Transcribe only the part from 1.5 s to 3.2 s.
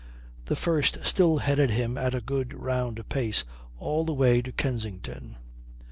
him at a good round